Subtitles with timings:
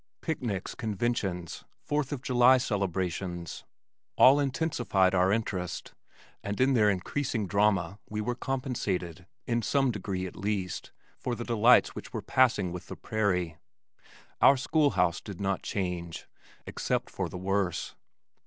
[0.21, 3.65] Picnics, conventions, Fourth of July celebrations
[4.17, 5.93] all intensified our interest,
[6.43, 11.45] and in their increasing drama we were compensated, in some degree at least, for the
[11.45, 13.57] delights which were passing with the prairie.
[14.41, 16.25] Our school house did not change
[16.65, 17.93] except for the worse.